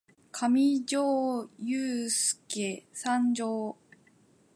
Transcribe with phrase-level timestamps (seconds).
[0.31, 3.77] かみじょーゆーすーけ参上！